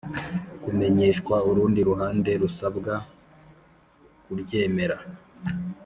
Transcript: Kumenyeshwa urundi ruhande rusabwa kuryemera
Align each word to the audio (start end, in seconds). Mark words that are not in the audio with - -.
Kumenyeshwa 0.63 1.35
urundi 1.49 1.79
ruhande 1.89 2.31
rusabwa 2.41 2.93
kuryemera 4.23 4.97